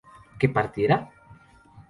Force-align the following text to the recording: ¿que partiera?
¿que 0.39 0.47
partiera? 0.57 0.97